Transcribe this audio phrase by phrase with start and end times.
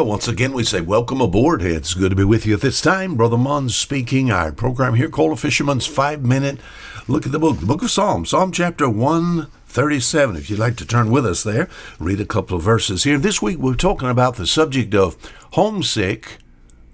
[0.00, 1.60] Well, once again, we say welcome aboard.
[1.60, 3.16] It's good to be with you at this time.
[3.16, 4.30] Brother Munn speaking.
[4.30, 6.58] Our program here called A Fisherman's Five Minute
[7.06, 10.36] Look at the book, the book of Psalms, Psalm chapter 137.
[10.36, 11.68] If you'd like to turn with us there,
[11.98, 13.18] read a couple of verses here.
[13.18, 15.18] This week, we're talking about the subject of
[15.52, 16.38] homesick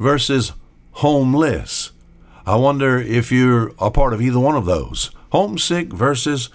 [0.01, 0.53] versus
[0.95, 1.93] homeless.
[2.45, 6.51] I wonder if you're a part of either one of those homesick versus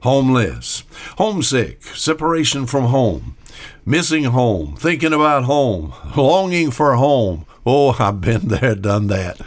[0.00, 0.84] homeless.
[1.16, 3.38] Homesick, separation from home
[3.84, 7.46] missing home, thinking about home, longing for home.
[7.66, 9.40] Oh, I've been there, done that,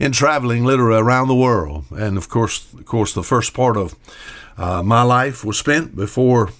[0.00, 1.84] in traveling literally around the world.
[1.90, 3.94] And of course, of course, the first part of
[4.56, 6.50] uh, my life was spent before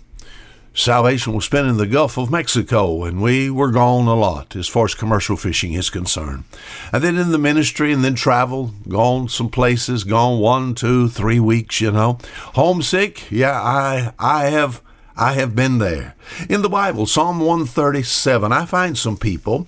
[0.75, 4.69] salvation was spent in the Gulf of Mexico, and we were gone a lot as
[4.69, 6.45] far as commercial fishing is concerned.
[6.93, 11.41] And then in the ministry, and then travel, gone some places, gone one, two, three
[11.41, 11.81] weeks.
[11.81, 12.19] You know,
[12.55, 13.31] homesick.
[13.31, 14.81] Yeah, I I have
[15.17, 16.15] I have been there.
[16.49, 19.67] In the Bible, Psalm 137, I find some people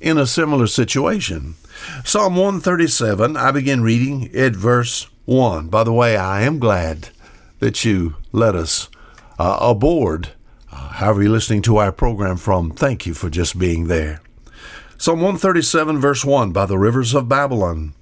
[0.00, 1.54] in a similar situation.
[2.04, 5.68] Psalm 137, I begin reading at verse 1.
[5.68, 7.10] By the way, I am glad
[7.58, 8.88] that you let us
[9.38, 10.30] uh, aboard.
[10.72, 14.20] Uh, however, you're listening to our program from, thank you for just being there.
[14.96, 17.94] Psalm 137, verse 1 By the rivers of Babylon,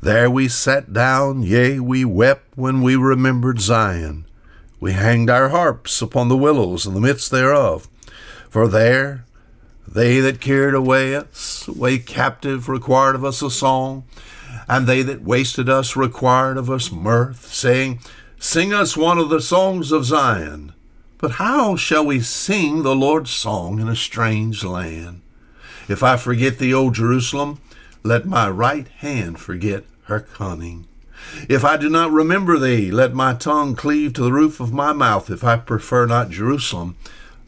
[0.00, 4.24] there we sat down, yea, we wept when we remembered Zion.
[4.82, 7.88] We hanged our harps upon the willows in the midst thereof.
[8.50, 9.24] For there
[9.86, 14.02] they that carried away us away captive required of us a song,
[14.68, 18.00] and they that wasted us required of us mirth, saying,
[18.40, 20.72] Sing us one of the songs of Zion.
[21.16, 25.20] But how shall we sing the Lord's song in a strange land?
[25.88, 27.60] If I forget thee, O Jerusalem,
[28.02, 30.88] let my right hand forget her cunning.
[31.48, 34.92] If I do not remember thee, let my tongue cleave to the roof of my
[34.92, 36.96] mouth, if I prefer not Jerusalem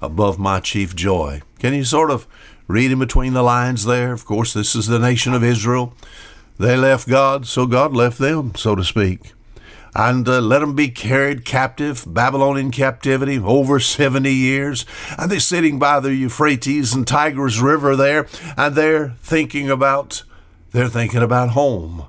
[0.00, 1.42] above my chief joy.
[1.58, 2.26] Can you sort of
[2.68, 4.12] read in between the lines there?
[4.12, 5.94] Of course, this is the nation of Israel.
[6.58, 9.32] They left God, so God left them, so to speak.
[9.96, 14.84] And uh, let them be carried captive, Babylonian captivity, over 70 years.
[15.16, 18.26] And they're sitting by the Euphrates and Tigris River there,
[18.56, 20.24] and they're thinking about,
[20.72, 22.06] they're thinking about home,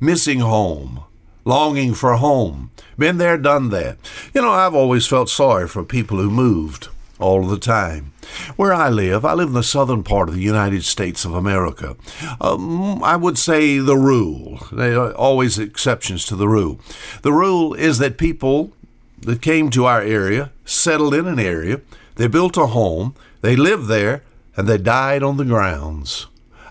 [0.00, 1.04] missing home
[1.48, 2.70] longing for home.
[2.98, 3.96] Been there, done that.
[4.34, 6.88] You know, I've always felt sorry for people who moved
[7.18, 8.12] all the time.
[8.56, 11.96] Where I live, I live in the southern part of the United States of America.
[12.40, 16.78] Um, I would say the rule, there are always exceptions to the rule.
[17.22, 18.72] The rule is that people
[19.20, 21.80] that came to our area settled in an area,
[22.16, 24.22] they built a home, they lived there,
[24.54, 26.26] and they died on the grounds.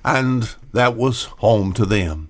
[0.06, 2.30] And that was home to them.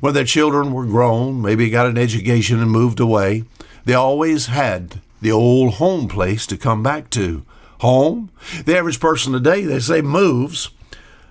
[0.00, 3.44] When their children were grown, maybe got an education and moved away,
[3.84, 7.44] they always had the old home place to come back to.
[7.80, 8.30] Home?
[8.64, 10.70] The average person today, they say, moves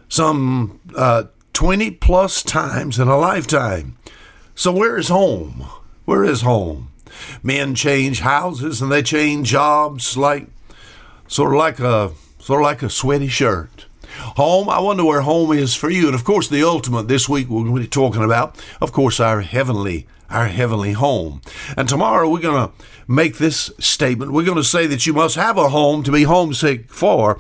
[0.10, 3.96] some uh, 20 plus times in a lifetime.
[4.56, 5.66] So, where is home?
[6.06, 6.92] Where is home?
[7.42, 10.48] Men change houses and they change jobs like
[11.28, 13.86] sort of like a sort of like a sweaty shirt.
[14.38, 16.08] Home, I wonder where home is for you.
[16.08, 19.20] And of course, the ultimate this week we're going to be talking about, of course,
[19.20, 21.42] our heavenly our heavenly home.
[21.76, 22.74] And tomorrow we're going to
[23.08, 24.32] make this statement.
[24.32, 27.40] We're going to say that you must have a home to be homesick for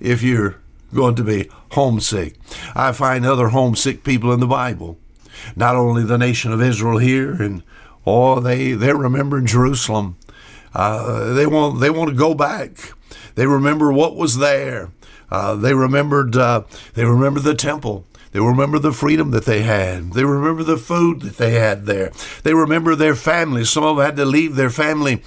[0.00, 0.60] if you're
[0.94, 2.36] going to be homesick.
[2.74, 4.98] I find other homesick people in the Bible.
[5.56, 7.62] Not only the nation of Israel here, and
[8.06, 10.16] oh, they they're remembering Jerusalem.
[10.74, 12.92] Uh, they want they want to go back.
[13.34, 14.90] They remember what was there.
[15.30, 16.62] Uh, they remembered uh,
[16.94, 18.04] they remembered the temple.
[18.32, 20.12] They remember the freedom that they had.
[20.12, 22.12] They remember the food that they had there.
[22.42, 23.70] They remember their families.
[23.70, 25.22] Some of them had to leave their family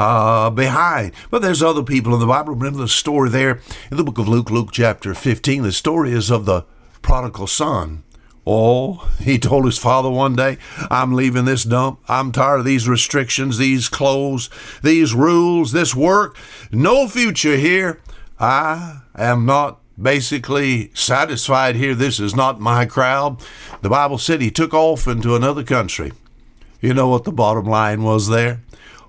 [0.00, 1.12] uh, behind.
[1.30, 2.54] But there's other people in the Bible.
[2.54, 3.60] Remember the story there
[3.90, 5.62] in the book of Luke, Luke chapter 15.
[5.62, 6.64] The story is of the
[7.02, 8.02] prodigal son.
[8.46, 10.56] Oh, he told his father one day,
[10.90, 12.00] I'm leaving this dump.
[12.08, 14.48] I'm tired of these restrictions, these clothes,
[14.82, 16.36] these rules, this work.
[16.72, 18.00] No future here.
[18.40, 21.94] I am not basically satisfied here.
[21.94, 23.42] This is not my crowd.
[23.82, 26.12] The Bible said he took off into another country.
[26.80, 28.62] You know what the bottom line was there?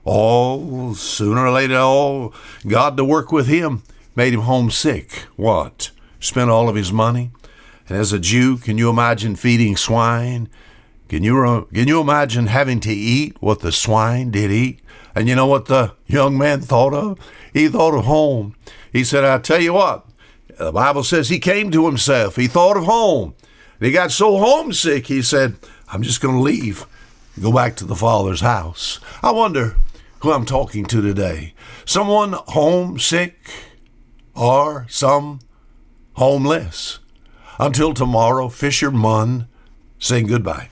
[0.05, 2.33] Oh, sooner or later, oh,
[2.67, 3.83] God to work with him
[4.15, 5.27] made him homesick.
[5.37, 5.91] What?
[6.19, 7.31] Spent all of his money?
[7.87, 10.49] And as a Jew, can you imagine feeding swine?
[11.07, 14.79] Can you, uh, can you imagine having to eat what the swine did eat?
[15.15, 17.19] And you know what the young man thought of?
[17.53, 18.55] He thought of home.
[18.91, 20.05] He said, I tell you what,
[20.57, 22.35] the Bible says he came to himself.
[22.35, 23.35] He thought of home.
[23.79, 25.55] And he got so homesick, he said,
[25.91, 26.85] I'm just going to leave,
[27.41, 28.99] go back to the Father's house.
[29.23, 29.75] I wonder
[30.19, 31.53] who I'm talking to today.
[31.85, 33.39] Someone homesick
[34.35, 35.39] or some
[36.13, 36.99] homeless.
[37.59, 39.47] Until tomorrow, Fisher fisherman,
[39.99, 40.69] saying goodbye.